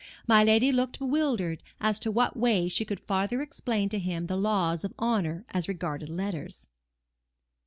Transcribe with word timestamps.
My 0.27 0.43
lady 0.43 0.71
looked 0.71 0.97
bewildered 0.97 1.61
as 1.79 1.99
to 1.99 2.09
what 2.09 2.35
way 2.35 2.67
she 2.67 2.85
could 2.85 3.01
farther 3.01 3.39
explain 3.39 3.87
to 3.89 3.99
him 3.99 4.25
the 4.25 4.35
laws 4.35 4.83
of 4.83 4.95
honour 4.97 5.45
as 5.49 5.67
regarded 5.67 6.09
letters. 6.09 6.65